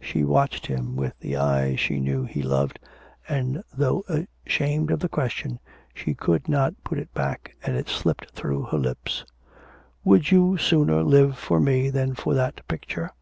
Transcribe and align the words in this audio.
She 0.00 0.24
watched 0.24 0.66
him 0.66 0.96
with 0.96 1.16
the 1.20 1.36
eyes 1.36 1.78
she 1.78 2.00
knew 2.00 2.24
he 2.24 2.42
loved, 2.42 2.80
and 3.28 3.62
though 3.72 4.02
ashamed 4.44 4.90
of 4.90 4.98
the 4.98 5.08
question, 5.08 5.60
she 5.94 6.14
could 6.14 6.48
not 6.48 6.74
put 6.82 6.98
it 6.98 7.14
back, 7.14 7.54
and 7.62 7.76
it 7.76 7.88
slipped 7.88 8.30
through 8.32 8.62
her 8.72 8.78
lips. 8.78 9.24
'Would 10.04 10.32
you 10.32 10.56
sooner 10.58 11.04
live 11.04 11.38
for 11.38 11.60
me 11.60 11.90
than 11.90 12.16
for 12.16 12.34
that 12.34 12.66
picture?' 12.66 13.12